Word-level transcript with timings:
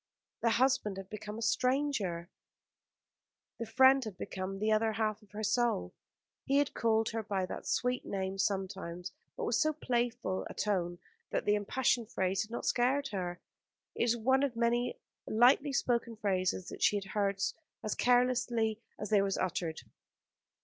The 0.41 0.49
husband 0.49 0.97
had 0.97 1.11
become 1.11 1.37
a 1.37 1.43
stranger, 1.43 2.31
the 3.59 3.67
friend 3.67 4.03
had 4.03 4.17
become 4.17 4.57
the 4.57 4.71
other 4.71 4.93
half 4.93 5.21
of 5.21 5.29
her 5.29 5.43
soul. 5.43 5.93
He 6.43 6.57
had 6.57 6.73
called 6.73 7.09
her 7.09 7.21
by 7.21 7.45
that 7.45 7.67
sweet 7.67 8.03
name 8.03 8.39
sometimes, 8.39 9.11
but 9.37 9.43
with 9.45 9.57
so 9.57 9.73
playful 9.73 10.47
a 10.49 10.55
tone 10.55 10.97
that 11.29 11.45
the 11.45 11.53
impassioned 11.53 12.09
phrase 12.11 12.41
had 12.41 12.49
not 12.49 12.65
scared 12.65 13.09
her. 13.09 13.41
It 13.93 14.05
was 14.05 14.17
one 14.17 14.41
of 14.41 14.55
many 14.55 14.97
lightly 15.27 15.71
spoken 15.71 16.15
phrases 16.15 16.69
that 16.69 16.81
she 16.81 16.95
had 16.95 17.05
heard 17.13 17.39
as 17.83 17.93
carelessly 17.93 18.81
as 18.97 19.11
they 19.11 19.21
were 19.21 19.29
uttered. 19.39 19.81